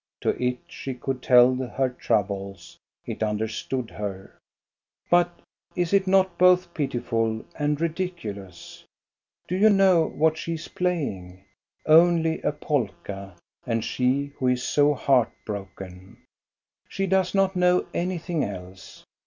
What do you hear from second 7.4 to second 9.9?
and ridiculous? Do you GHOST STORIES. 203